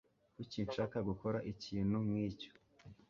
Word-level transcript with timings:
Kuki 0.35 0.57
nshaka 0.67 0.97
gukora 1.09 1.37
ikintu 1.51 1.97
nkicyo? 2.07 2.51